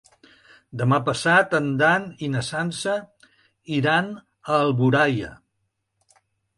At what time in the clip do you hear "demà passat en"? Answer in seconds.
0.81-1.67